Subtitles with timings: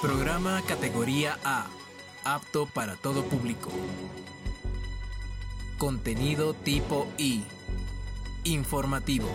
[0.00, 1.66] Programa categoría A,
[2.24, 3.70] apto para todo público.
[5.76, 7.44] Contenido tipo I,
[8.44, 9.28] informativo.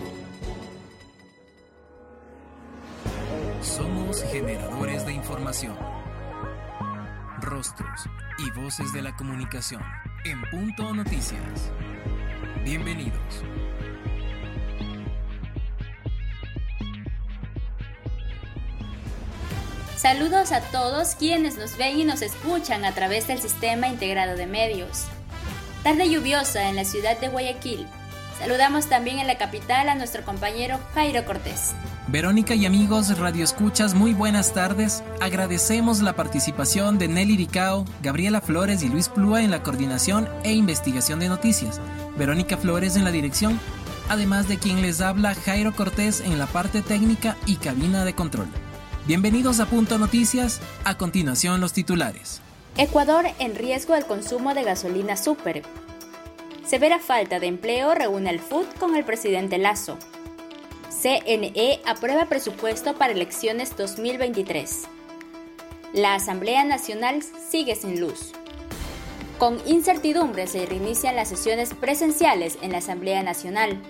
[3.60, 5.76] Somos generadores de información,
[7.42, 8.08] rostros
[8.38, 9.82] y voces de la comunicación
[10.24, 11.70] en Punto Noticias.
[12.64, 13.44] Bienvenidos.
[19.96, 24.46] Saludos a todos quienes nos ven y nos escuchan a través del Sistema Integrado de
[24.46, 25.04] Medios.
[25.82, 27.86] Tarde lluviosa en la ciudad de Guayaquil.
[28.38, 31.74] Saludamos también en la capital a nuestro compañero Jairo Cortés.
[32.08, 35.02] Verónica y amigos Radio Escuchas, muy buenas tardes.
[35.22, 40.52] Agradecemos la participación de Nelly Ricao, Gabriela Flores y Luis Plúa en la coordinación e
[40.52, 41.80] investigación de noticias,
[42.18, 43.58] Verónica Flores en la dirección,
[44.10, 48.48] además de quien les habla Jairo Cortés en la parte técnica y cabina de control.
[49.06, 50.60] Bienvenidos a Punto Noticias.
[50.82, 52.40] A continuación, los titulares.
[52.76, 55.62] Ecuador en riesgo del consumo de gasolina super.
[56.66, 59.96] Severa falta de empleo reúne al FUD con el presidente Lazo.
[60.90, 64.88] CNE aprueba presupuesto para elecciones 2023.
[65.92, 68.32] La Asamblea Nacional sigue sin luz.
[69.38, 73.80] Con incertidumbre se reinician las sesiones presenciales en la Asamblea Nacional.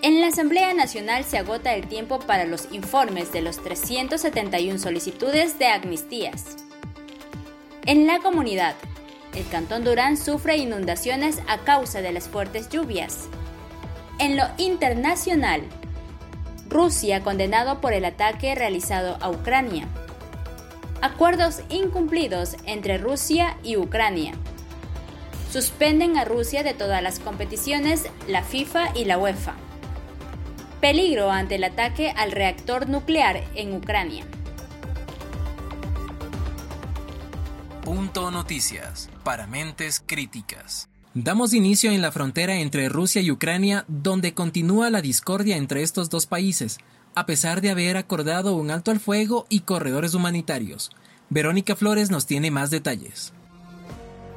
[0.00, 5.58] En la Asamblea Nacional se agota el tiempo para los informes de los 371 solicitudes
[5.58, 6.56] de amnistías.
[7.84, 8.76] En la comunidad,
[9.34, 13.28] el Cantón Durán sufre inundaciones a causa de las fuertes lluvias.
[14.20, 15.62] En lo internacional,
[16.68, 19.88] Rusia condenado por el ataque realizado a Ucrania.
[21.02, 24.34] Acuerdos incumplidos entre Rusia y Ucrania.
[25.50, 29.56] Suspenden a Rusia de todas las competiciones la FIFA y la UEFA.
[30.80, 34.24] Peligro ante el ataque al reactor nuclear en Ucrania.
[37.84, 40.88] Punto Noticias, para mentes críticas.
[41.14, 46.10] Damos inicio en la frontera entre Rusia y Ucrania, donde continúa la discordia entre estos
[46.10, 46.78] dos países,
[47.16, 50.92] a pesar de haber acordado un alto al fuego y corredores humanitarios.
[51.28, 53.32] Verónica Flores nos tiene más detalles.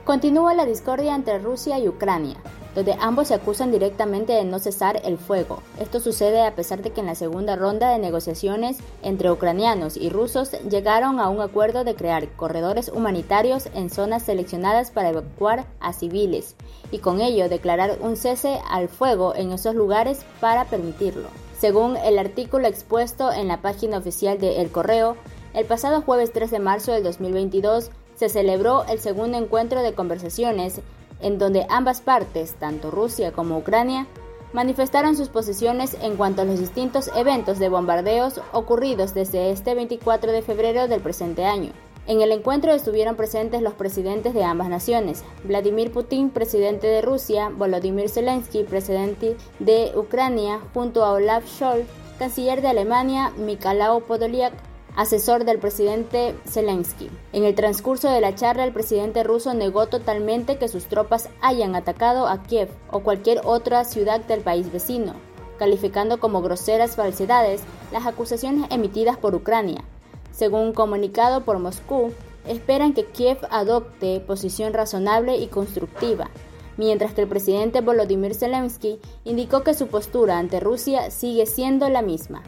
[0.06, 2.38] Continúa la discordia entre Rusia y Ucrania,
[2.76, 5.62] donde ambos se acusan directamente de no cesar el fuego.
[5.80, 10.10] Esto sucede a pesar de que en la segunda ronda de negociaciones entre ucranianos y
[10.10, 15.94] rusos llegaron a un acuerdo de crear corredores humanitarios en zonas seleccionadas para evacuar a
[15.94, 16.56] civiles
[16.92, 21.28] y con ello declarar un cese al fuego en esos lugares para permitirlo.
[21.60, 25.16] Según el artículo expuesto en la página oficial de El Correo,
[25.54, 30.82] el pasado jueves 3 de marzo del 2022 se celebró el segundo encuentro de conversaciones
[31.22, 34.08] en donde ambas partes, tanto Rusia como Ucrania,
[34.54, 40.32] manifestaron sus posiciones en cuanto a los distintos eventos de bombardeos ocurridos desde este 24
[40.32, 41.72] de febrero del presente año.
[42.08, 47.50] En el encuentro estuvieron presentes los presidentes de ambas naciones, Vladimir Putin, presidente de Rusia,
[47.56, 51.86] Volodymyr Zelensky, presidente de Ucrania, junto a Olaf Scholz,
[52.18, 54.54] canciller de Alemania, Mikhailo Podolyak,
[54.96, 57.10] asesor del presidente Zelensky.
[57.34, 61.76] En el transcurso de la charla, el presidente ruso negó totalmente que sus tropas hayan
[61.76, 65.14] atacado a Kiev o cualquier otra ciudad del país vecino,
[65.58, 69.84] calificando como groseras falsedades las acusaciones emitidas por Ucrania.
[70.32, 72.12] Según un comunicado por Moscú,
[72.48, 76.30] esperan que Kiev adopte posición razonable y constructiva,
[76.78, 82.02] mientras que el presidente Volodymyr Zelensky indicó que su postura ante Rusia sigue siendo la
[82.02, 82.44] misma.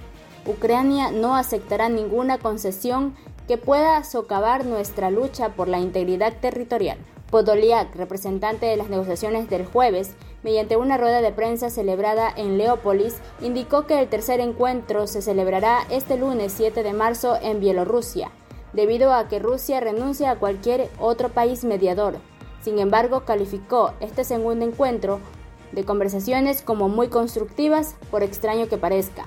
[0.45, 3.15] Ucrania no aceptará ninguna concesión
[3.47, 6.97] que pueda socavar nuestra lucha por la integridad territorial.
[7.29, 13.15] Podolyak, representante de las negociaciones del jueves, mediante una rueda de prensa celebrada en Leópolis,
[13.41, 18.29] indicó que el tercer encuentro se celebrará este lunes 7 de marzo en Bielorrusia,
[18.73, 22.17] debido a que Rusia renuncia a cualquier otro país mediador.
[22.61, 25.19] Sin embargo, calificó este segundo encuentro
[25.71, 29.25] de conversaciones como muy constructivas, por extraño que parezca.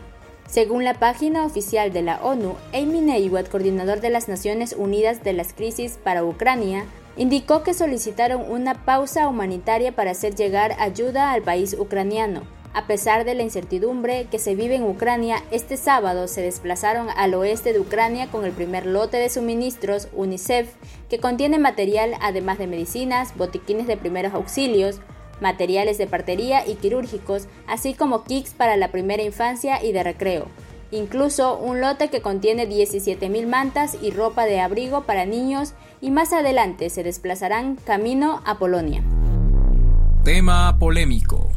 [0.48, 5.32] Según la página oficial de la ONU, Amy Neiwat, coordinador de las Naciones Unidas de
[5.32, 6.84] las Crisis para Ucrania,
[7.16, 12.42] indicó que solicitaron una pausa humanitaria para hacer llegar ayuda al país ucraniano.
[12.74, 17.32] A pesar de la incertidumbre que se vive en Ucrania, este sábado se desplazaron al
[17.32, 20.74] oeste de Ucrania con el primer lote de suministros UNICEF,
[21.08, 25.00] que contiene material además de medicinas, botiquines de primeros auxilios,
[25.40, 30.46] materiales de partería y quirúrgicos, así como kits para la primera infancia y de recreo.
[30.90, 36.32] Incluso un lote que contiene 17.000 mantas y ropa de abrigo para niños y más
[36.32, 39.02] adelante se desplazarán camino a Polonia.
[40.24, 41.50] Tema polémico.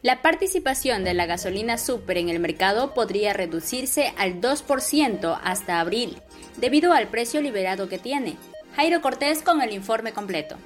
[0.00, 6.22] La participación de la gasolina super en el mercado podría reducirse al 2% hasta abril,
[6.56, 8.36] debido al precio liberado que tiene.
[8.76, 10.56] Jairo Cortés con el informe completo.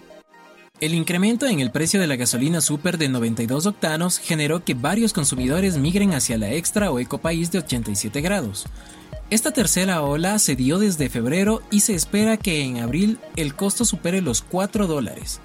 [0.82, 5.12] El incremento en el precio de la gasolina super de 92 octanos generó que varios
[5.12, 8.67] consumidores migren hacia la extra o ecopaís de 87 grados.
[9.31, 13.84] Esta tercera ola se dio desde febrero y se espera que en abril el costo
[13.84, 15.40] supere los 4 dólares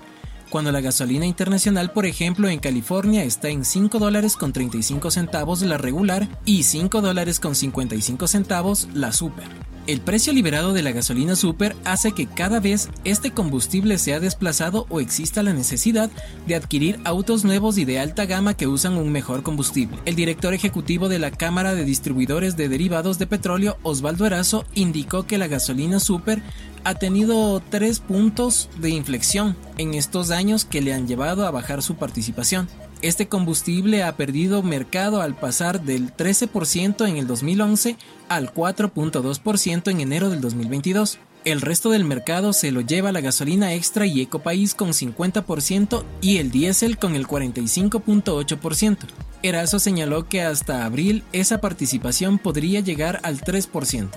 [0.50, 5.62] cuando la gasolina internacional, por ejemplo, en California está en 5 dólares con 35 centavos
[5.62, 9.67] la regular y 5 dólares con 55 centavos la super.
[9.88, 14.86] El precio liberado de la gasolina super hace que cada vez este combustible sea desplazado
[14.90, 16.10] o exista la necesidad
[16.46, 19.98] de adquirir autos nuevos y de alta gama que usan un mejor combustible.
[20.04, 25.26] El director ejecutivo de la Cámara de Distribuidores de Derivados de Petróleo, Osvaldo Erazo, indicó
[25.26, 26.44] que la gasolina super
[26.84, 31.82] ha tenido tres puntos de inflexión en estos años que le han llevado a bajar
[31.82, 32.68] su participación.
[33.02, 37.96] Este combustible ha perdido mercado al pasar del 13% en el 2011
[38.28, 41.20] al 4.2% en enero del 2022.
[41.46, 46.38] El resto del mercado se lo lleva la gasolina extra y ecopaís con 50% y
[46.38, 48.98] el diésel con el 45.8%.
[49.44, 54.10] Erazo señaló que hasta abril esa participación podría llegar al 3%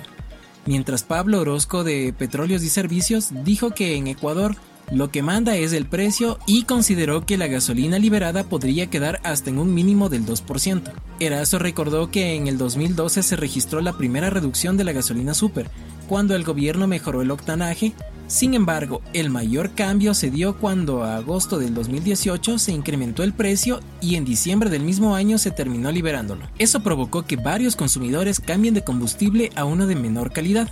[0.67, 4.57] mientras Pablo Orozco de Petróleos y Servicios dijo que en Ecuador
[4.91, 9.51] lo que manda es el precio y consideró que la gasolina liberada podría quedar hasta
[9.51, 10.93] en un mínimo del 2%.
[11.21, 15.71] Erazo recordó que en el 2012 se registró la primera reducción de la gasolina super,
[16.09, 17.95] cuando el gobierno mejoró el octanaje
[18.31, 23.33] sin embargo, el mayor cambio se dio cuando a agosto del 2018 se incrementó el
[23.33, 26.47] precio y en diciembre del mismo año se terminó liberándolo.
[26.57, 30.69] Eso provocó que varios consumidores cambien de combustible a uno de menor calidad.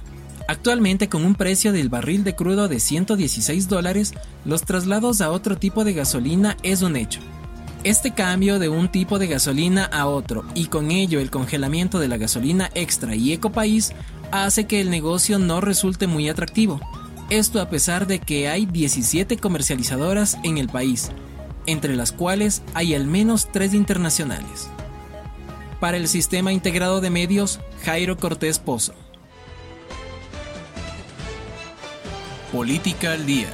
[0.48, 4.14] Actualmente con un precio del barril de crudo de 116 dólares,
[4.46, 7.20] los traslados a otro tipo de gasolina es un hecho.
[7.84, 12.08] Este cambio de un tipo de gasolina a otro y con ello el congelamiento de
[12.08, 13.92] la gasolina extra y ecopaís
[14.32, 16.80] hace que el negocio no resulte muy atractivo.
[17.28, 21.10] Esto a pesar de que hay 17 comercializadoras en el país,
[21.66, 24.70] entre las cuales hay al menos 3 internacionales.
[25.78, 28.94] Para el Sistema Integrado de Medios, Jairo Cortés Pozo.
[32.52, 33.48] Política al Día.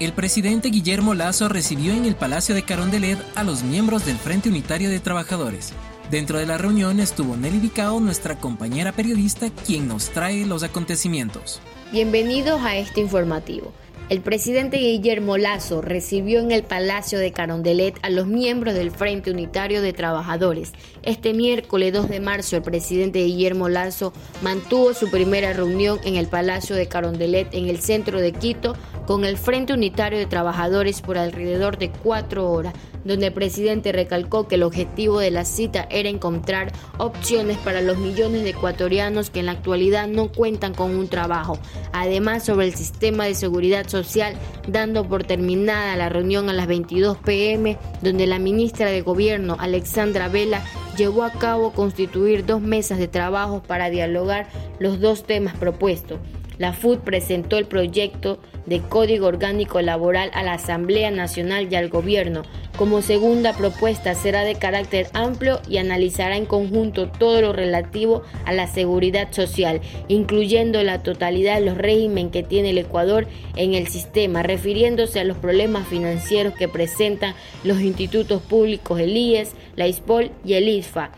[0.00, 4.48] El presidente Guillermo Lazo recibió en el Palacio de Carondelet a los miembros del Frente
[4.48, 5.72] Unitario de Trabajadores,
[6.12, 11.62] Dentro de la reunión estuvo Nelly Dicao, nuestra compañera periodista, quien nos trae los acontecimientos.
[11.90, 13.72] Bienvenidos a este informativo.
[14.10, 19.30] El presidente Guillermo Lazo recibió en el Palacio de Carondelet a los miembros del Frente
[19.30, 20.72] Unitario de Trabajadores.
[21.02, 26.28] Este miércoles 2 de marzo, el presidente Guillermo Lazo mantuvo su primera reunión en el
[26.28, 31.18] Palacio de Carondelet en el centro de Quito con el Frente Unitario de Trabajadores por
[31.18, 32.72] alrededor de cuatro horas
[33.04, 37.98] donde el presidente recalcó que el objetivo de la cita era encontrar opciones para los
[37.98, 41.58] millones de ecuatorianos que en la actualidad no cuentan con un trabajo.
[41.92, 44.34] Además, sobre el sistema de seguridad social,
[44.68, 50.28] dando por terminada la reunión a las 22 pm, donde la ministra de Gobierno, Alexandra
[50.28, 50.62] Vela,
[50.96, 54.48] llevó a cabo constituir dos mesas de trabajo para dialogar
[54.78, 56.18] los dos temas propuestos.
[56.58, 61.88] La FUD presentó el proyecto de Código Orgánico Laboral a la Asamblea Nacional y al
[61.88, 62.42] Gobierno.
[62.76, 68.52] Como segunda propuesta será de carácter amplio y analizará en conjunto todo lo relativo a
[68.52, 73.88] la seguridad social, incluyendo la totalidad de los regímenes que tiene el Ecuador en el
[73.88, 80.30] sistema, refiriéndose a los problemas financieros que presentan los institutos públicos, el IES, la ISPOL
[80.44, 81.10] y el ISFA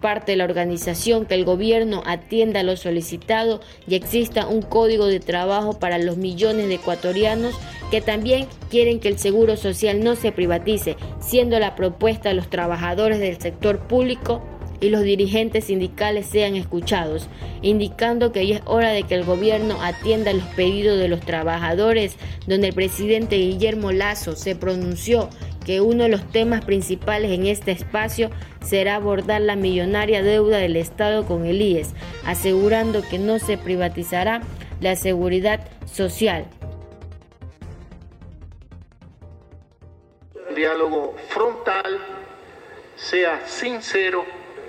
[0.00, 5.20] parte de la organización que el gobierno atienda lo solicitado y exista un código de
[5.20, 7.54] trabajo para los millones de ecuatorianos
[7.90, 12.48] que también quieren que el seguro social no se privatice, siendo la propuesta de los
[12.48, 14.42] trabajadores del sector público
[14.80, 17.28] y los dirigentes sindicales sean escuchados,
[17.62, 22.16] indicando que ya es hora de que el gobierno atienda los pedidos de los trabajadores,
[22.46, 25.28] donde el presidente Guillermo Lazo se pronunció
[25.70, 28.28] que uno de los temas principales en este espacio
[28.60, 31.94] será abordar la millonaria deuda del Estado con el IES,
[32.26, 34.40] asegurando que no se privatizará
[34.80, 36.48] la seguridad social.
[40.48, 42.00] Un diálogo frontal,
[42.96, 44.24] sea sincero,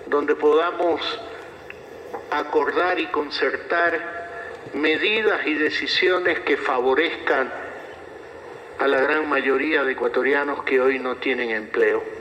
[0.06, 1.02] donde podamos
[2.30, 7.61] acordar y concertar medidas y decisiones que favorezcan
[8.82, 12.21] a la gran mayoría de ecuatorianos que hoy no tienen empleo.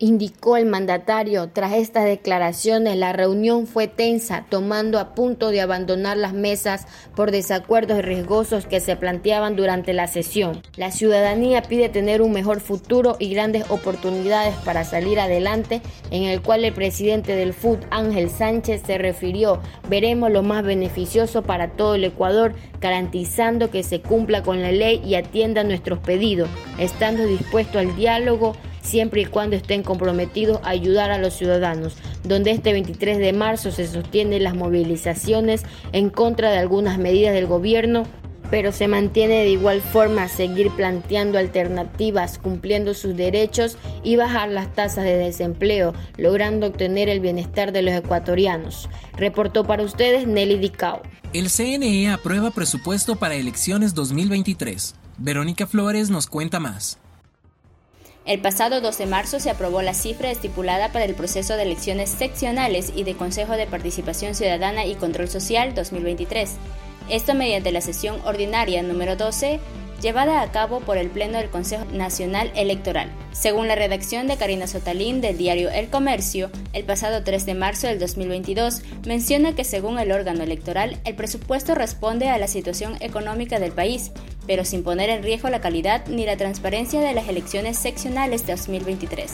[0.00, 1.50] Indicó el mandatario.
[1.52, 7.30] Tras estas declaraciones, la reunión fue tensa, tomando a punto de abandonar las mesas por
[7.30, 10.62] desacuerdos riesgosos que se planteaban durante la sesión.
[10.76, 16.40] La ciudadanía pide tener un mejor futuro y grandes oportunidades para salir adelante, en el
[16.40, 21.96] cual el presidente del FUD, Ángel Sánchez, se refirió, veremos lo más beneficioso para todo
[21.96, 27.78] el Ecuador, garantizando que se cumpla con la ley y atienda nuestros pedidos, estando dispuesto
[27.78, 33.18] al diálogo siempre y cuando estén comprometidos a ayudar a los ciudadanos, donde este 23
[33.18, 38.04] de marzo se sostienen las movilizaciones en contra de algunas medidas del gobierno
[38.50, 44.74] pero se mantiene de igual forma seguir planteando alternativas, cumpliendo sus derechos y bajar las
[44.74, 48.88] tasas de desempleo, logrando obtener el bienestar de los ecuatorianos.
[49.16, 51.02] Reportó para ustedes Nelly Dicao.
[51.32, 54.96] El CNE aprueba presupuesto para elecciones 2023.
[55.18, 56.98] Verónica Flores nos cuenta más.
[58.26, 62.10] El pasado 12 de marzo se aprobó la cifra estipulada para el proceso de elecciones
[62.10, 66.56] seccionales y de Consejo de Participación Ciudadana y Control Social 2023.
[67.08, 69.58] Esto mediante la sesión ordinaria número 12
[70.00, 73.10] llevada a cabo por el Pleno del Consejo Nacional Electoral.
[73.32, 77.86] Según la redacción de Karina Sotalín del diario El Comercio, el pasado 3 de marzo
[77.86, 83.58] del 2022 menciona que según el órgano electoral, el presupuesto responde a la situación económica
[83.58, 84.12] del país,
[84.50, 88.56] pero sin poner en riesgo la calidad ni la transparencia de las elecciones seccionales de
[88.56, 89.30] 2023.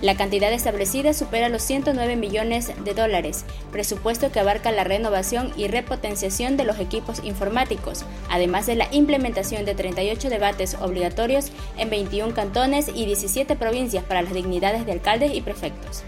[0.00, 5.68] La cantidad establecida supera los 109 millones de dólares, presupuesto que abarca la renovación y
[5.68, 12.32] repotenciación de los equipos informáticos, además de la implementación de 38 debates obligatorios en 21
[12.32, 16.04] cantones y 17 provincias para las dignidades de alcaldes y prefectos.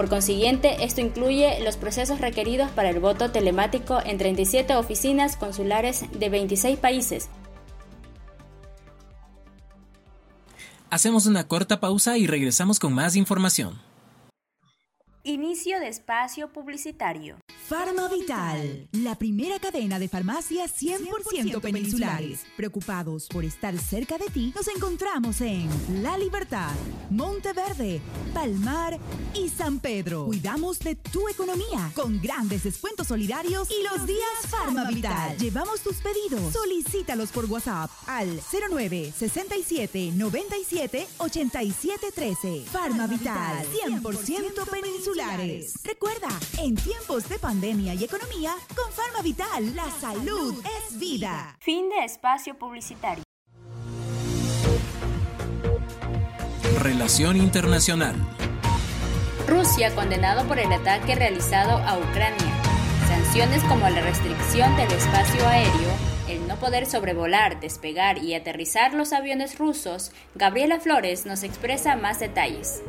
[0.00, 6.06] Por consiguiente, esto incluye los procesos requeridos para el voto telemático en 37 oficinas consulares
[6.18, 7.28] de 26 países,
[10.88, 13.78] Hacemos una corta pausa y regresamos con más información.
[15.22, 17.36] Inicio de espacio publicitario.
[17.68, 22.46] Farma Vital, la primera cadena de farmacias 100%, peninsulares.
[22.56, 25.68] Preocupados por estar cerca de ti, nos encontramos en
[26.02, 26.72] La Libertad,
[27.10, 28.00] Monteverde,
[28.32, 28.98] Palmar
[29.34, 30.24] y San Pedro.
[30.24, 35.36] Cuidamos de tu economía con grandes descuentos solidarios y los días Farma Vital.
[35.36, 36.50] Llevamos tus pedidos.
[36.50, 42.64] Solicítalos por WhatsApp al 09 67 97 87 13.
[42.72, 45.09] Farma Vital, 100% peninsular.
[45.82, 51.56] Recuerda, en tiempos de pandemia y economía, con Farma Vital, la salud es vida.
[51.60, 53.24] Fin de espacio publicitario.
[56.78, 58.14] Relación Internacional.
[59.48, 62.62] Rusia condenado por el ataque realizado a Ucrania.
[63.08, 65.90] Sanciones como la restricción del espacio aéreo,
[66.28, 72.20] el no poder sobrevolar, despegar y aterrizar los aviones rusos, Gabriela Flores nos expresa más
[72.20, 72.80] detalles.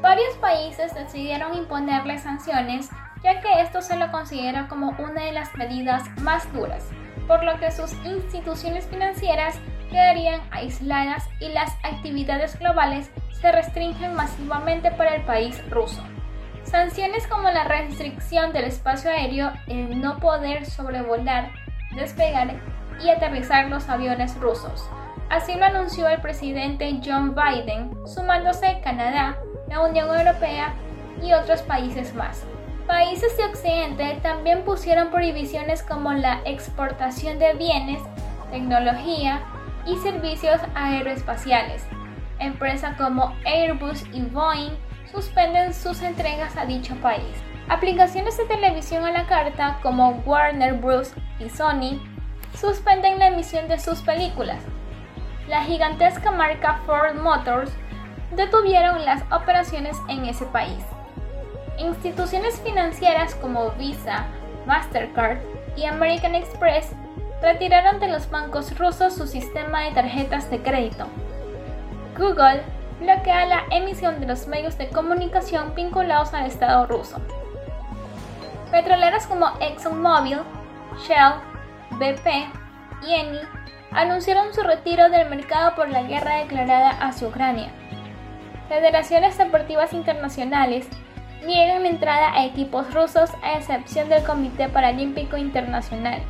[0.00, 2.90] Varios países decidieron imponerle sanciones
[3.22, 6.88] ya que esto se lo considera como una de las medidas más duras,
[7.26, 9.58] por lo que sus instituciones financieras
[9.90, 16.02] quedarían aisladas y las actividades globales se restringen masivamente para el país ruso.
[16.62, 21.50] Sanciones como la restricción del espacio aéreo, el no poder sobrevolar,
[21.94, 22.60] despegar
[23.02, 24.88] y aterrizar los aviones rusos.
[25.30, 29.36] Así lo anunció el presidente John Biden, sumándose Canadá,
[29.68, 30.74] la Unión Europea
[31.22, 32.44] y otros países más.
[32.86, 38.00] Países de Occidente también pusieron prohibiciones como la exportación de bienes,
[38.50, 39.42] tecnología
[39.86, 41.86] y servicios aeroespaciales.
[42.38, 44.72] Empresas como Airbus y Boeing
[45.10, 47.36] suspenden sus entregas a dicho país.
[47.68, 51.12] Aplicaciones de televisión a la carta como Warner Bros.
[51.38, 52.00] y Sony
[52.54, 54.62] suspenden la emisión de sus películas.
[55.48, 57.70] La gigantesca marca Ford Motors
[58.32, 60.84] detuvieron las operaciones en ese país.
[61.78, 64.26] Instituciones financieras como Visa,
[64.66, 65.38] Mastercard
[65.76, 66.92] y American Express
[67.40, 71.06] retiraron de los bancos rusos su sistema de tarjetas de crédito.
[72.16, 72.62] Google
[73.00, 77.20] bloquea la emisión de los medios de comunicación vinculados al Estado ruso.
[78.72, 80.40] Petroleras como ExxonMobil,
[81.06, 81.34] Shell,
[81.92, 82.26] BP
[83.06, 83.38] y Eni
[83.92, 87.70] anunciaron su retiro del mercado por la guerra declarada hacia Ucrania.
[88.68, 90.86] Federaciones deportivas internacionales
[91.46, 96.20] niegan la entrada a equipos rusos a excepción del Comité Paralímpico Internacional.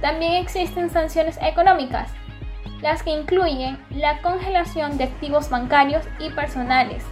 [0.00, 2.12] También existen sanciones económicas,
[2.80, 7.04] las que incluyen la congelación de activos bancarios y personales.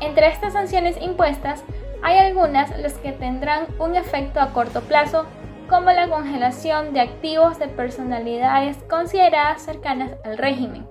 [0.00, 1.62] Entre estas sanciones impuestas
[2.02, 5.26] hay algunas las que tendrán un efecto a corto plazo,
[5.68, 10.86] como la congelación de activos de personalidades consideradas cercanas al régimen.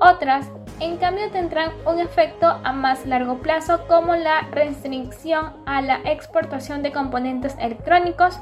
[0.00, 0.48] Otras
[0.80, 6.82] en cambio tendrán un efecto a más largo plazo como la restricción a la exportación
[6.82, 8.38] de componentes electrónicos,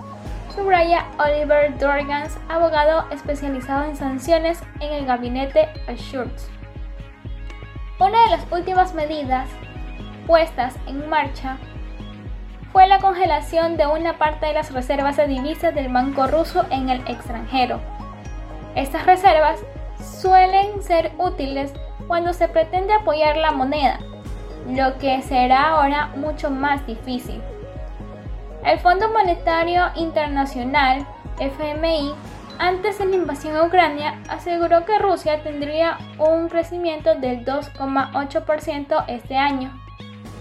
[0.55, 6.49] subraya Oliver Dorgans, abogado especializado en sanciones en el gabinete Assurance.
[7.99, 9.49] Una de las últimas medidas
[10.26, 11.57] puestas en marcha
[12.73, 16.90] fue la congelación de una parte de las reservas de divisas del banco ruso en
[16.90, 17.81] el extranjero.
[18.75, 19.59] Estas reservas
[19.99, 21.73] suelen ser útiles
[22.06, 23.98] cuando se pretende apoyar la moneda,
[24.68, 27.40] lo que será ahora mucho más difícil.
[28.64, 31.06] El Fondo Monetario Internacional,
[31.38, 32.14] FMI,
[32.58, 39.36] antes de la invasión a Ucrania, aseguró que Rusia tendría un crecimiento del 2,8% este
[39.36, 39.78] año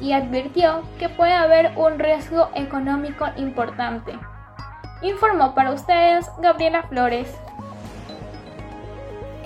[0.02, 4.18] y advirtió que puede haber un riesgo económico importante.
[5.02, 7.38] Informó para ustedes Gabriela Flores.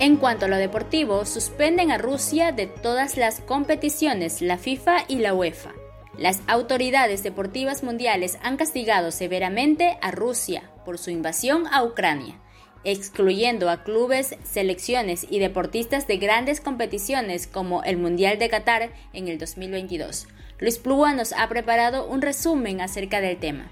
[0.00, 5.18] En cuanto a lo deportivo, suspenden a Rusia de todas las competiciones, la FIFA y
[5.18, 5.72] la UEFA.
[6.16, 12.40] Las autoridades deportivas mundiales han castigado severamente a Rusia por su invasión a Ucrania,
[12.82, 19.28] excluyendo a clubes, selecciones y deportistas de grandes competiciones como el Mundial de Qatar en
[19.28, 20.28] el 2022.
[20.60, 23.70] Luis Plúa nos ha preparado un resumen acerca del tema.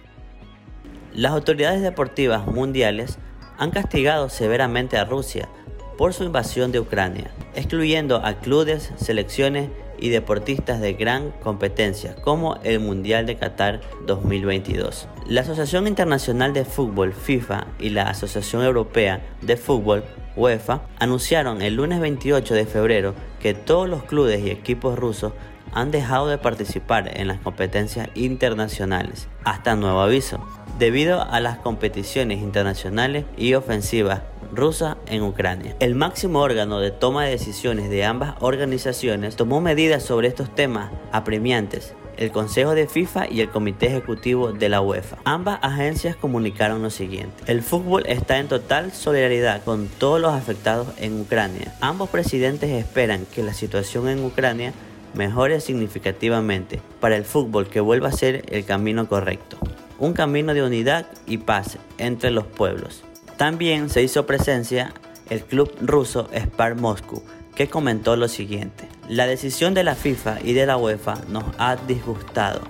[1.14, 3.16] Las autoridades deportivas mundiales
[3.56, 5.48] han castigado severamente a Rusia
[5.98, 12.56] por su invasión de Ucrania, excluyendo a clubes, selecciones y deportistas de gran competencia, como
[12.62, 15.08] el Mundial de Qatar 2022.
[15.26, 20.04] La Asociación Internacional de Fútbol, FIFA, y la Asociación Europea de Fútbol,
[20.36, 25.32] UEFA, anunciaron el lunes 28 de febrero que todos los clubes y equipos rusos
[25.72, 30.38] han dejado de participar en las competencias internacionales, hasta nuevo aviso,
[30.78, 35.76] debido a las competiciones internacionales y ofensivas rusa en Ucrania.
[35.80, 40.90] El máximo órgano de toma de decisiones de ambas organizaciones tomó medidas sobre estos temas
[41.12, 45.18] apremiantes el Consejo de FIFA y el Comité Ejecutivo de la UEFA.
[45.24, 47.44] Ambas agencias comunicaron lo siguiente.
[47.46, 51.72] El fútbol está en total solidaridad con todos los afectados en Ucrania.
[51.80, 54.72] Ambos presidentes esperan que la situación en Ucrania
[55.14, 59.56] mejore significativamente para el fútbol que vuelva a ser el camino correcto.
[59.98, 63.04] Un camino de unidad y paz entre los pueblos.
[63.38, 64.92] También se hizo presencia
[65.30, 67.22] el club ruso Spar Moscú,
[67.54, 68.88] que comentó lo siguiente.
[69.08, 72.62] La decisión de la FIFA y de la UEFA nos ha disgustado.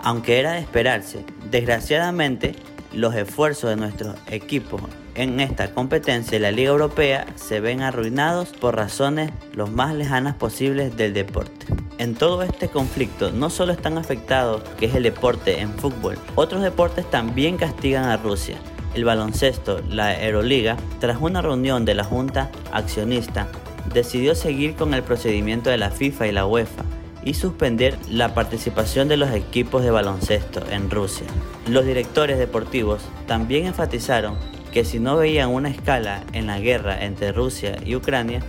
[0.00, 2.56] Aunque era de esperarse, desgraciadamente
[2.92, 4.82] los esfuerzos de nuestros equipos
[5.14, 10.34] en esta competencia de la Liga Europea se ven arruinados por razones los más lejanas
[10.34, 11.66] posibles del deporte.
[11.98, 16.62] En todo este conflicto no solo están afectados que es el deporte en fútbol, otros
[16.62, 18.58] deportes también castigan a Rusia
[18.96, 23.46] el baloncesto, la Euroliga, tras una reunión de la Junta Accionista,
[23.92, 26.82] decidió seguir con el procedimiento de la FIFA y la UEFA
[27.22, 31.26] y suspender la participación de los equipos de baloncesto en Rusia.
[31.68, 34.38] Los directores deportivos también enfatizaron
[34.72, 38.40] que si no veían una escala en la guerra entre Rusia y Ucrania,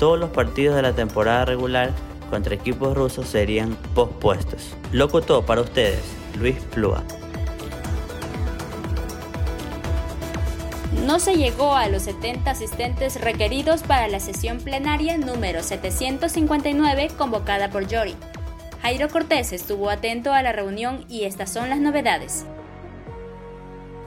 [0.00, 1.92] todos los partidos de la temporada regular
[2.28, 4.74] contra equipos rusos serían pospuestos.
[4.90, 6.02] Locutó para ustedes
[6.38, 7.04] Luis Plúa.
[11.02, 17.70] No se llegó a los 70 asistentes requeridos para la sesión plenaria número 759 convocada
[17.70, 18.14] por Jory.
[18.82, 22.44] Jairo Cortés estuvo atento a la reunión y estas son las novedades.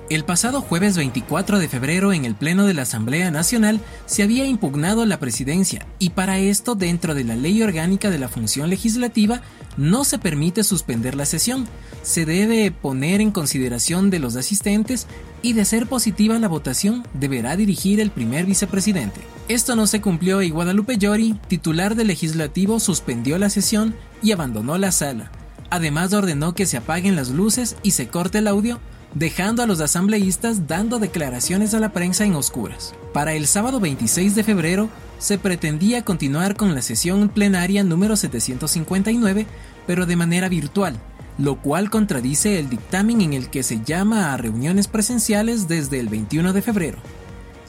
[0.08, 4.46] El pasado jueves 24 de febrero en el Pleno de la Asamblea Nacional se había
[4.46, 9.42] impugnado la presidencia y para esto dentro de la Ley Orgánica de la Función Legislativa
[9.78, 11.66] no se permite suspender la sesión.
[12.04, 15.08] Se debe poner en consideración de los asistentes
[15.42, 19.22] y de ser positiva la votación deberá dirigir el primer vicepresidente.
[19.48, 24.78] Esto no se cumplió y Guadalupe Llori, titular del legislativo, suspendió la sesión y abandonó
[24.78, 25.32] la sala.
[25.72, 28.80] Además ordenó que se apaguen las luces y se corte el audio
[29.16, 32.94] dejando a los asambleístas dando declaraciones a la prensa en oscuras.
[33.14, 39.48] Para el sábado 26 de febrero se pretendía continuar con la sesión plenaria número 759,
[39.88, 41.00] pero de manera virtual,
[41.38, 46.10] lo cual contradice el dictamen en el que se llama a reuniones presenciales desde el
[46.10, 46.98] 21 de febrero.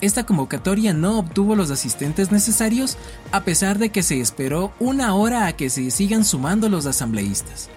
[0.01, 2.99] Esta convocatoria no obtuvo los asistentes necesarios
[3.33, 7.71] a pesar de que se esperó una hora a que se sigan sumando los asambleístas.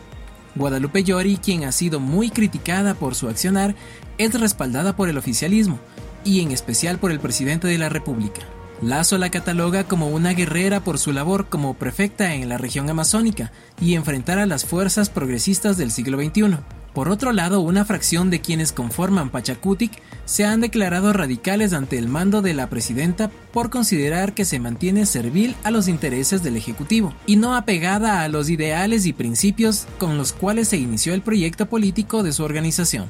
[0.56, 3.76] Guadalupe Llori, quien ha sido muy criticada por su accionar,
[4.18, 5.80] es respaldada por el oficialismo
[6.24, 8.42] y en especial por el presidente de la República.
[8.82, 13.52] Lazo la cataloga como una guerrera por su labor como prefecta en la región amazónica
[13.82, 16.58] y enfrentar a las fuerzas progresistas del siglo XXI.
[17.00, 19.90] Por otro lado, una fracción de quienes conforman Pachacutic
[20.26, 25.06] se han declarado radicales ante el mando de la presidenta por considerar que se mantiene
[25.06, 30.18] servil a los intereses del Ejecutivo y no apegada a los ideales y principios con
[30.18, 33.10] los cuales se inició el proyecto político de su organización.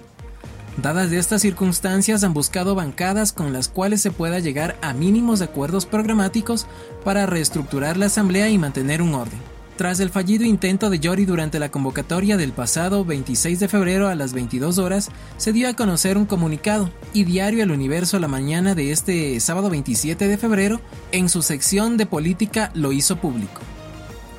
[0.78, 5.88] Dadas estas circunstancias han buscado bancadas con las cuales se pueda llegar a mínimos acuerdos
[5.88, 6.68] programáticos
[7.04, 9.49] para reestructurar la Asamblea y mantener un orden.
[9.80, 14.16] Tras el fallido intento de Yori durante la convocatoria del pasado 26 de febrero a
[14.16, 18.76] las 22 horas, se dio a conocer un comunicado y Diario El Universo la mañana
[18.76, 20.82] de este sábado 27 de febrero,
[21.14, 23.62] en su sección de política lo hizo público.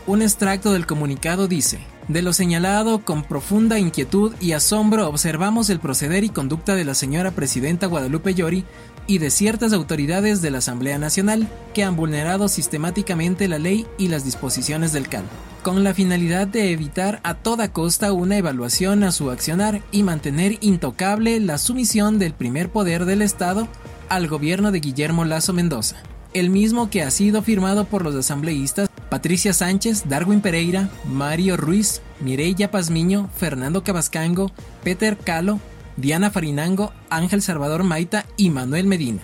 [0.07, 5.79] Un extracto del comunicado dice, de lo señalado, con profunda inquietud y asombro observamos el
[5.79, 8.64] proceder y conducta de la señora presidenta Guadalupe Llori
[9.06, 14.08] y de ciertas autoridades de la Asamblea Nacional que han vulnerado sistemáticamente la ley y
[14.08, 15.24] las disposiciones del CAN,
[15.62, 20.58] con la finalidad de evitar a toda costa una evaluación a su accionar y mantener
[20.60, 23.68] intocable la sumisión del primer poder del Estado
[24.08, 25.96] al gobierno de Guillermo Lazo Mendoza
[26.32, 32.00] el mismo que ha sido firmado por los asambleístas Patricia Sánchez, Darwin Pereira, Mario Ruiz,
[32.20, 34.52] Mireya Pazmiño, Fernando Cabascango,
[34.84, 35.58] Peter Calo,
[36.00, 39.20] Diana Farinango, Ángel Salvador Maita y Manuel Medina,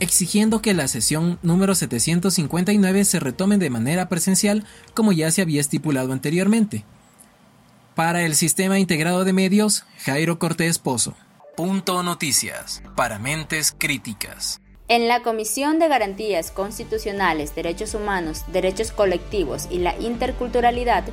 [0.00, 4.64] exigiendo que la sesión número 759 se retome de manera presencial
[4.94, 6.84] como ya se había estipulado anteriormente.
[7.94, 11.14] Para el Sistema Integrado de Medios, Jairo Cortés Pozo.
[11.56, 14.60] Punto Noticias, para mentes críticas.
[14.86, 21.04] En la Comisión de Garantías Constitucionales, Derechos Humanos, Derechos Colectivos y la Interculturalidad,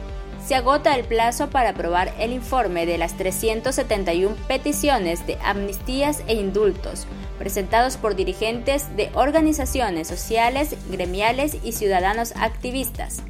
[0.46, 6.36] se agota el plazo para aprobar el informe de las 371 peticiones de amnistías e
[6.36, 13.24] indultos presentados por dirigentes de organizaciones sociales, gremiales y ciudadanos activistas.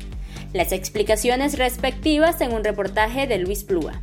[0.54, 4.02] Las explicaciones respectivas en un reportaje de Luis Plúa.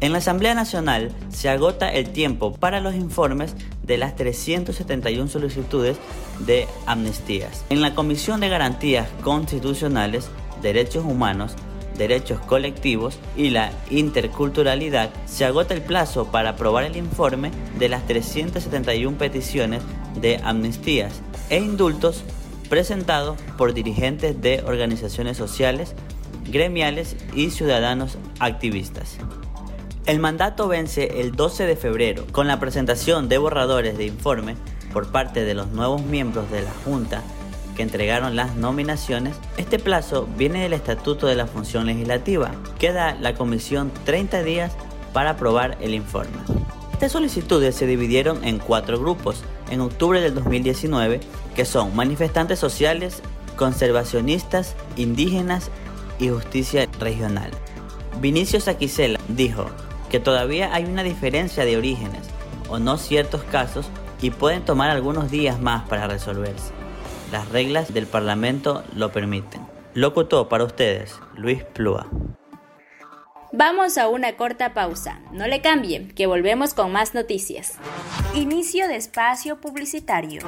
[0.00, 5.96] En la Asamblea Nacional se agota el tiempo para los informes de las 371 solicitudes
[6.40, 7.64] de amnistías.
[7.70, 10.28] En la Comisión de Garantías Constitucionales,
[10.62, 11.54] Derechos Humanos,
[11.96, 18.06] Derechos Colectivos y la Interculturalidad, se agota el plazo para aprobar el informe de las
[18.06, 19.82] 371 peticiones
[20.20, 21.20] de amnistías
[21.50, 22.24] e indultos
[22.68, 25.94] presentados por dirigentes de organizaciones sociales,
[26.46, 29.18] gremiales y ciudadanos activistas.
[30.06, 34.56] El mandato vence el 12 de febrero con la presentación de borradores de informe
[34.92, 37.22] por parte de los nuevos miembros de la Junta
[37.76, 39.36] que entregaron las nominaciones.
[39.56, 42.52] Este plazo viene del Estatuto de la Función Legislativa.
[42.78, 44.72] Queda la comisión 30 días
[45.12, 46.38] para aprobar el informe.
[46.92, 51.20] Estas solicitudes se dividieron en cuatro grupos en octubre del 2019,
[51.54, 53.22] que son manifestantes sociales,
[53.56, 55.70] conservacionistas, indígenas
[56.18, 57.50] y justicia regional.
[58.20, 59.66] Vinicio Saquicela dijo,
[60.12, 62.20] que todavía hay una diferencia de orígenes
[62.68, 63.86] o no ciertos casos
[64.20, 66.81] y pueden tomar algunos días más para resolverse.
[67.32, 69.62] Las reglas del Parlamento lo permiten.
[69.94, 72.06] Locutó para ustedes Luis Plúa.
[73.54, 75.20] Vamos a una corta pausa.
[75.30, 77.74] No le cambien, que volvemos con más noticias.
[78.34, 80.40] Inicio de espacio publicitario.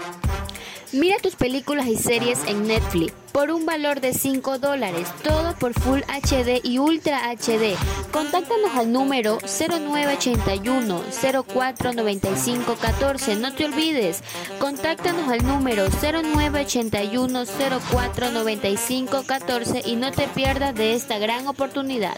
[0.92, 5.74] Mira tus películas y series en Netflix por un valor de 5 dólares, todo por
[5.74, 7.76] Full HD y Ultra HD.
[8.10, 13.36] Contáctanos al número 0981 049514.
[13.36, 14.22] No te olvides,
[14.58, 22.16] contáctanos al número 0981 049514 y no te pierdas de esta gran oportunidad.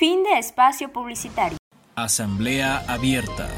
[0.00, 1.58] Fin de espacio publicitario.
[1.94, 3.50] Asamblea abierta.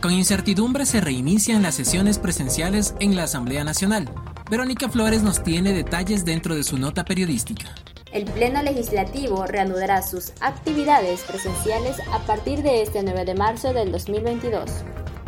[0.00, 4.08] Con incertidumbre se reinician las sesiones presenciales en la Asamblea Nacional.
[4.50, 7.74] Verónica Flores nos tiene detalles dentro de su nota periodística.
[8.12, 13.92] El Pleno Legislativo reanudará sus actividades presenciales a partir de este 9 de marzo del
[13.92, 14.70] 2022.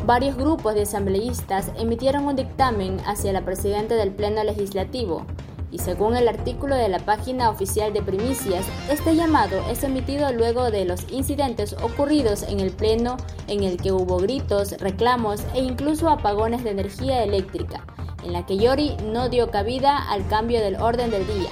[0.06, 5.26] Varios grupos de asambleístas emitieron un dictamen hacia la presidenta del Pleno Legislativo,
[5.72, 10.70] y según el artículo de la página oficial de primicias, este llamado es emitido luego
[10.70, 13.16] de los incidentes ocurridos en el Pleno
[13.48, 17.84] en el que hubo gritos, reclamos e incluso apagones de energía eléctrica,
[18.22, 21.48] en la que Yori no dio cabida al cambio del orden del día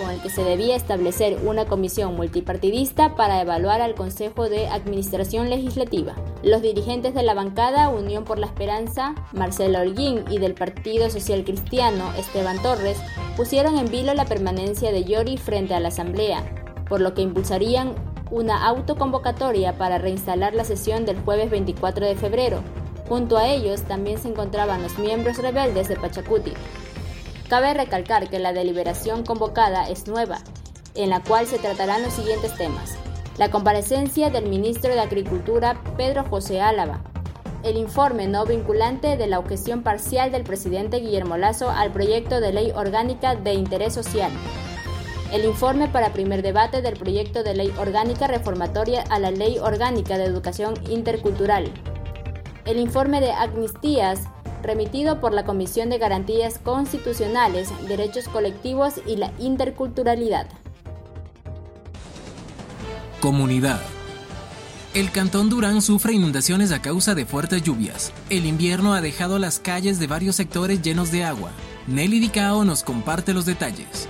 [0.00, 5.50] con el que se debía establecer una comisión multipartidista para evaluar al Consejo de Administración
[5.50, 6.14] Legislativa.
[6.42, 11.44] Los dirigentes de la bancada Unión por la Esperanza, Marcelo Holguín, y del Partido Social
[11.44, 12.98] Cristiano, Esteban Torres,
[13.40, 16.44] pusieron en vilo la permanencia de Yori frente a la Asamblea,
[16.90, 17.94] por lo que impulsarían
[18.30, 22.62] una autoconvocatoria para reinstalar la sesión del jueves 24 de febrero,
[23.08, 26.52] Junto a ellos también se encontraban los miembros rebeldes de Pachacuti.
[27.48, 30.38] Cabe recalcar que la deliberación convocada es nueva,
[30.94, 32.94] en la cual se tratarán los siguientes temas.
[33.38, 37.00] La comparecencia del ministro de Agricultura Pedro José Álava,
[37.62, 42.52] el informe no vinculante de la objeción parcial del presidente Guillermo Lazo al proyecto de
[42.52, 44.32] ley orgánica de interés social,
[45.32, 50.18] el informe para primer debate del proyecto de ley orgánica reformatoria a la Ley Orgánica
[50.18, 51.70] de Educación Intercultural,
[52.64, 54.22] el informe de amnistías
[54.62, 60.48] remitido por la Comisión de Garantías Constitucionales, Derechos Colectivos y la Interculturalidad.
[63.20, 63.80] Comunidad.
[65.00, 68.12] El Cantón Durán sufre inundaciones a causa de fuertes lluvias.
[68.28, 71.52] El invierno ha dejado las calles de varios sectores llenos de agua.
[71.86, 74.06] Nelly Dicao nos comparte los detalles.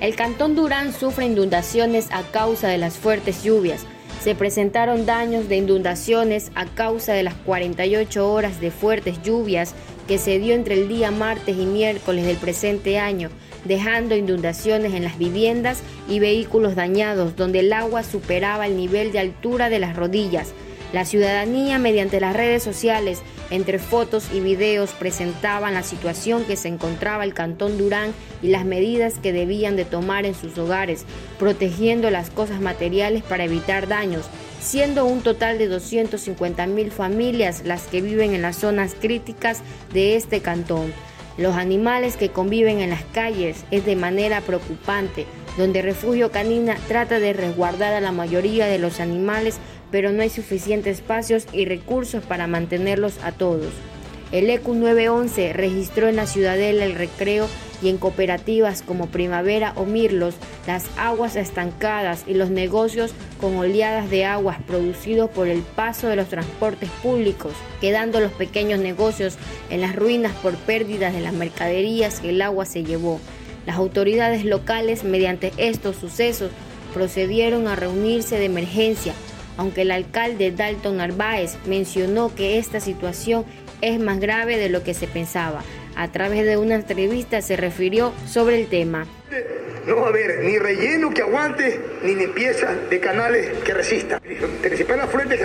[0.00, 3.84] El Cantón Durán sufre inundaciones a causa de las fuertes lluvias.
[4.22, 9.74] Se presentaron daños de inundaciones a causa de las 48 horas de fuertes lluvias
[10.06, 13.28] que se dio entre el día martes y miércoles del presente año
[13.64, 19.20] dejando inundaciones en las viviendas y vehículos dañados donde el agua superaba el nivel de
[19.20, 20.52] altura de las rodillas.
[20.92, 26.68] La ciudadanía mediante las redes sociales, entre fotos y videos, presentaban la situación que se
[26.68, 31.04] encontraba el Cantón Durán y las medidas que debían de tomar en sus hogares,
[31.38, 34.24] protegiendo las cosas materiales para evitar daños,
[34.62, 39.60] siendo un total de 250 mil familias las que viven en las zonas críticas
[39.92, 40.94] de este cantón.
[41.38, 45.24] Los animales que conviven en las calles es de manera preocupante,
[45.56, 49.58] donde Refugio Canina trata de resguardar a la mayoría de los animales,
[49.92, 53.72] pero no hay suficientes espacios y recursos para mantenerlos a todos.
[54.30, 57.48] El ECU 911 registró en la Ciudadela el recreo
[57.80, 60.34] y en cooperativas como Primavera o Mirlos,
[60.66, 66.16] las aguas estancadas y los negocios con oleadas de aguas producidos por el paso de
[66.16, 69.36] los transportes públicos, quedando los pequeños negocios
[69.70, 73.20] en las ruinas por pérdidas de las mercaderías que el agua se llevó.
[73.64, 76.50] Las autoridades locales, mediante estos sucesos,
[76.92, 79.14] procedieron a reunirse de emergencia,
[79.56, 83.44] aunque el alcalde Dalton Narváez mencionó que esta situación
[83.80, 85.62] es más grave de lo que se pensaba.
[85.96, 89.06] A través de una entrevista se refirió sobre el tema.
[89.86, 94.20] No va a haber ni relleno que aguante, ni limpieza de canales que resista.
[94.60, 95.44] Principal afluente que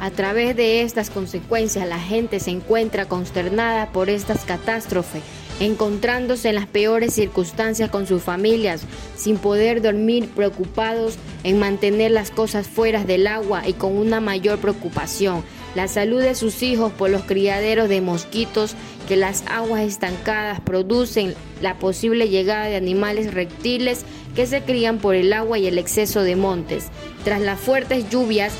[0.00, 5.22] a través de estas consecuencias, la gente se encuentra consternada por estas catástrofes,
[5.60, 8.80] encontrándose en las peores circunstancias con sus familias,
[9.14, 14.58] sin poder dormir, preocupados en mantener las cosas fuera del agua y con una mayor
[14.58, 18.74] preocupación la salud de sus hijos por los criaderos de mosquitos
[19.08, 24.04] que las aguas estancadas producen, la posible llegada de animales reptiles
[24.34, 26.86] que se crían por el agua y el exceso de montes.
[27.24, 28.52] Tras las fuertes lluvias,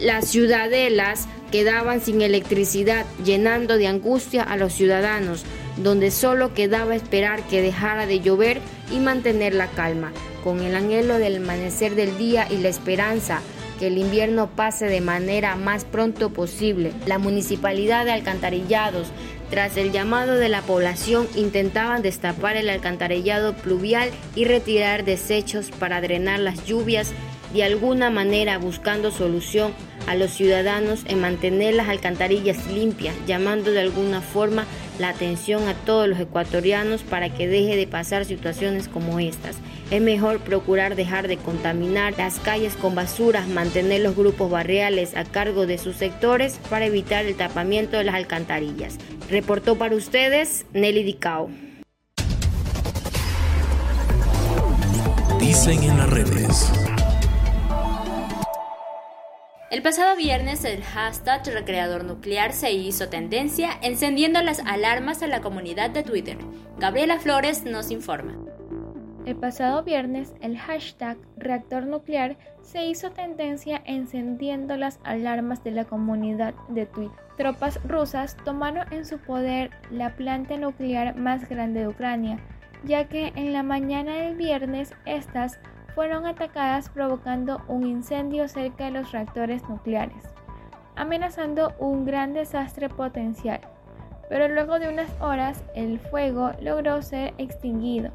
[0.00, 5.44] las ciudadelas quedaban sin electricidad, llenando de angustia a los ciudadanos,
[5.76, 8.60] donde solo quedaba esperar que dejara de llover
[8.92, 13.42] y mantener la calma, con el anhelo del amanecer del día y la esperanza
[13.78, 16.92] que el invierno pase de manera más pronto posible.
[17.06, 19.08] La municipalidad de Alcantarillados,
[19.50, 26.00] tras el llamado de la población, intentaban destapar el alcantarillado pluvial y retirar desechos para
[26.00, 27.12] drenar las lluvias,
[27.52, 29.72] de alguna manera buscando solución
[30.06, 34.64] a los ciudadanos en mantener las alcantarillas limpias, llamando de alguna forma
[34.98, 39.56] la atención a todos los ecuatorianos para que deje de pasar situaciones como estas.
[39.90, 45.24] Es mejor procurar dejar de contaminar las calles con basuras, mantener los grupos barriales a
[45.24, 48.98] cargo de sus sectores para evitar el tapamiento de las alcantarillas.
[49.28, 51.50] Reportó para ustedes Nelly Dicao.
[55.40, 56.72] Dicen en las redes.
[59.68, 65.40] El pasado viernes el hashtag recreador nuclear se hizo tendencia encendiendo las alarmas a la
[65.40, 66.38] comunidad de Twitter.
[66.78, 68.36] Gabriela Flores nos informa.
[69.24, 75.84] El pasado viernes el hashtag reactor nuclear se hizo tendencia encendiendo las alarmas de la
[75.84, 77.18] comunidad de Twitter.
[77.36, 82.38] Tropas rusas tomaron en su poder la planta nuclear más grande de Ucrania,
[82.84, 85.58] ya que en la mañana del viernes estas
[85.96, 90.22] fueron atacadas provocando un incendio cerca de los reactores nucleares,
[90.94, 93.60] amenazando un gran desastre potencial.
[94.28, 98.10] Pero luego de unas horas el fuego logró ser extinguido.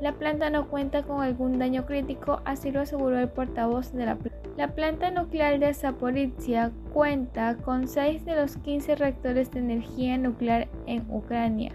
[0.00, 4.14] La planta no cuenta con algún daño crítico, así lo aseguró el portavoz de la
[4.14, 4.48] planta.
[4.56, 10.68] La planta nuclear de Zaporizhia cuenta con 6 de los 15 reactores de energía nuclear
[10.86, 11.72] en Ucrania.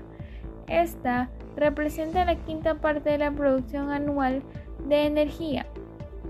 [0.67, 4.41] Esta representa la quinta parte de la producción anual
[4.87, 5.65] de energía.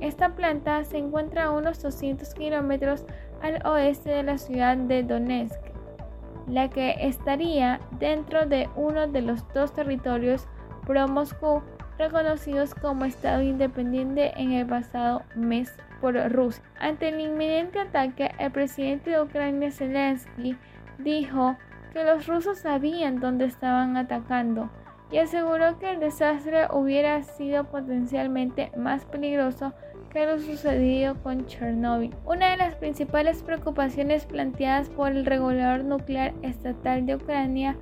[0.01, 3.05] Esta planta se encuentra a unos 200 kilómetros
[3.41, 5.59] al oeste de la ciudad de Donetsk,
[6.47, 10.47] la que estaría dentro de uno de los dos territorios
[10.85, 11.61] pro-Moscú
[11.97, 16.63] reconocidos como Estado independiente en el pasado mes por Rusia.
[16.79, 20.55] Ante el inminente ataque, el presidente de Ucrania Zelensky
[20.97, 21.57] dijo
[21.91, 24.69] que los rusos sabían dónde estaban atacando
[25.11, 29.73] y aseguró que el desastre hubiera sido potencialmente más peligroso
[30.11, 32.15] que lo sucedido con Chernobyl.
[32.25, 37.75] Una de las principales preocupaciones planteadas por el regulador nuclear estatal de Ucrania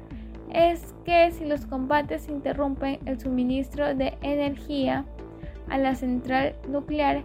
[0.53, 5.05] es que si los combates interrumpen el suministro de energía
[5.69, 7.23] a la central nuclear,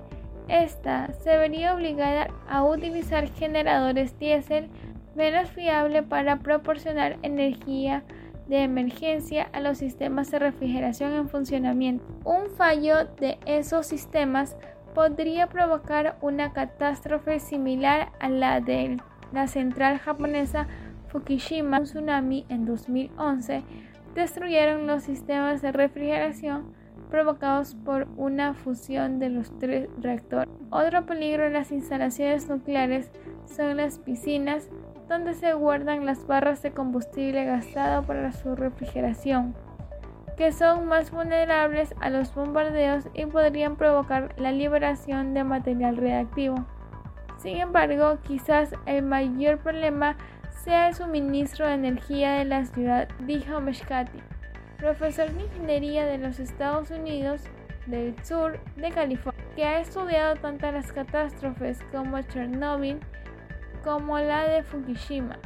[0.48, 4.68] esta se vería obligada a utilizar generadores diésel
[5.14, 8.02] menos fiable para proporcionar energía
[8.48, 12.04] de emergencia a los sistemas de refrigeración en funcionamiento.
[12.24, 14.56] Un fallo de esos sistemas
[14.94, 18.98] podría provocar una catástrofe similar a la de
[19.32, 20.66] la central japonesa
[21.08, 21.78] Fukushima.
[21.78, 23.62] Un tsunami en 2011
[24.14, 26.74] destruyeron los sistemas de refrigeración
[27.10, 30.48] provocados por una fusión de los tres reactores.
[30.70, 33.10] Otro peligro en las instalaciones nucleares
[33.44, 34.68] son las piscinas
[35.12, 39.54] donde se guardan las barras de combustible gastado para su refrigeración,
[40.38, 46.64] que son más vulnerables a los bombardeos y podrían provocar la liberación de material reactivo.
[47.36, 50.16] Sin embargo, quizás el mayor problema
[50.64, 54.18] sea el suministro de energía de la ciudad, dijo Meshkati,
[54.78, 57.42] profesor de ingeniería de los Estados Unidos
[57.86, 62.98] del sur de California, que ha estudiado tanto las catástrofes como Chernobyl
[63.82, 65.38] como la de Fukushima,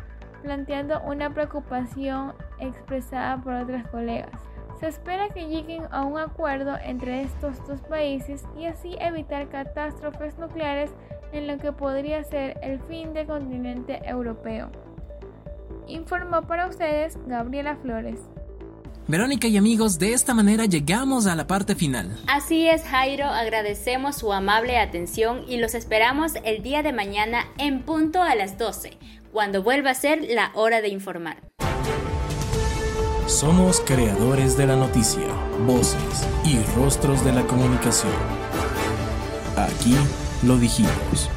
[0.43, 4.31] planteando una preocupación expresada por otras colegas.
[4.79, 10.37] Se espera que lleguen a un acuerdo entre estos dos países y así evitar catástrofes
[10.39, 10.91] nucleares
[11.33, 14.71] en lo que podría ser el fin del continente europeo.
[15.87, 18.21] Informó para ustedes Gabriela Flores.
[19.09, 22.19] Verónica y amigos, de esta manera llegamos a la parte final.
[22.27, 27.83] Así es, Jairo, agradecemos su amable atención y los esperamos el día de mañana en
[27.83, 28.99] punto a las 12,
[29.33, 31.37] cuando vuelva a ser la hora de informar.
[33.29, 35.29] Somos creadores de la noticia,
[35.65, 38.13] voces y rostros de la comunicación.
[39.57, 39.95] Aquí
[40.43, 41.31] lo dijimos.